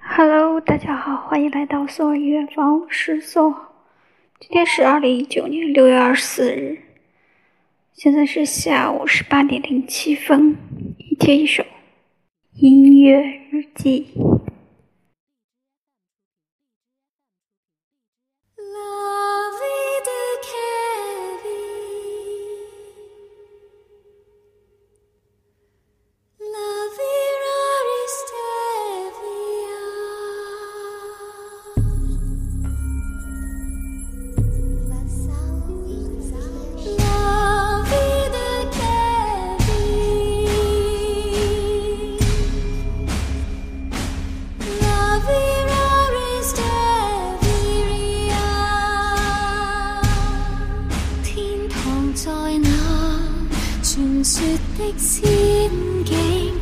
[0.00, 3.54] Hello，大家好，欢迎来到索尔远方失所。
[4.40, 6.78] 今天是二零一九年六月二十四日，
[7.92, 10.56] 现在是下午十八点零七分。
[10.98, 11.64] 一天一首
[12.54, 13.20] 音乐
[13.50, 14.08] 日记。
[54.42, 55.22] 雪的仙
[56.04, 56.61] 境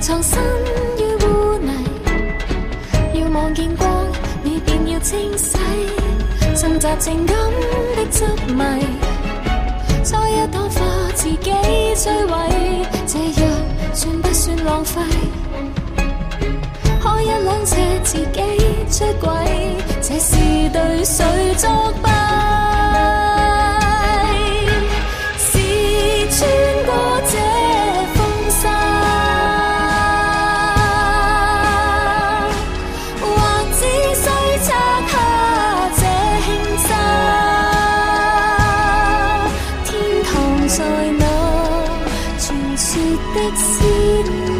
[0.00, 0.38] 藏身
[0.98, 1.72] 于污泥
[3.14, 4.06] 要望见光
[4.44, 5.58] 你便要清洗
[6.54, 7.36] 尽责情感
[7.96, 8.86] 的执迷
[10.04, 10.80] 再一朵花
[11.14, 11.50] 自己
[11.96, 13.50] 摧毁这样
[13.92, 15.00] 算不算浪费
[17.02, 18.24] 开一辆车自己
[18.88, 19.30] 出轨
[20.00, 20.36] 这是
[20.72, 21.24] 对谁
[21.56, 21.68] 作
[44.28, 44.57] Thank you.